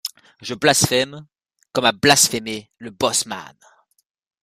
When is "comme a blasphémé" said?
1.73-2.71